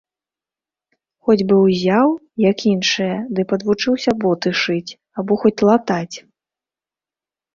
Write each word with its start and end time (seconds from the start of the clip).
Хоць 1.27 1.43
бы 1.49 1.55
ўзяў, 1.65 2.07
як 2.51 2.57
іншыя, 2.71 3.15
ды 3.39 3.45
падвучыўся 3.51 4.11
боты 4.23 4.49
шыць 4.61 4.95
або 5.23 5.33
хоць 5.43 5.63
латаць. 5.71 6.15